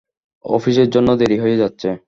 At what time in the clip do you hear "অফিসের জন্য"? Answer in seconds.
0.45-1.09